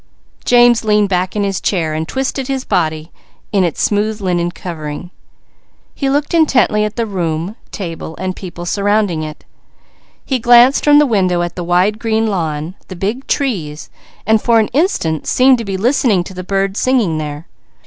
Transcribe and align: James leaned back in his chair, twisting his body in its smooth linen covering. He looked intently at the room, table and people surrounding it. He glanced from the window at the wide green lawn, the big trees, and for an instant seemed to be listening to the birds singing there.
James 0.45 0.83
leaned 0.83 1.09
back 1.09 1.35
in 1.35 1.43
his 1.43 1.61
chair, 1.61 2.03
twisting 2.05 2.47
his 2.47 2.65
body 2.65 3.11
in 3.51 3.63
its 3.63 3.83
smooth 3.83 4.19
linen 4.19 4.49
covering. 4.49 5.11
He 5.93 6.09
looked 6.09 6.33
intently 6.33 6.83
at 6.83 6.95
the 6.95 7.05
room, 7.05 7.55
table 7.71 8.15
and 8.17 8.35
people 8.35 8.65
surrounding 8.65 9.21
it. 9.21 9.45
He 10.25 10.39
glanced 10.39 10.83
from 10.83 10.97
the 10.97 11.05
window 11.05 11.43
at 11.43 11.55
the 11.55 11.63
wide 11.63 11.99
green 11.99 12.25
lawn, 12.25 12.73
the 12.87 12.95
big 12.95 13.27
trees, 13.27 13.91
and 14.25 14.41
for 14.41 14.57
an 14.59 14.69
instant 14.69 15.27
seemed 15.27 15.59
to 15.59 15.65
be 15.65 15.77
listening 15.77 16.23
to 16.23 16.33
the 16.33 16.43
birds 16.43 16.79
singing 16.79 17.19
there. 17.19 17.45